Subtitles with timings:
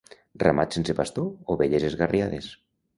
[0.43, 1.29] Ramat sense pastor?
[1.57, 2.55] Ovelles esgarriades.